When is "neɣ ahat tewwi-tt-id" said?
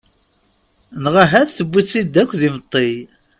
1.03-2.15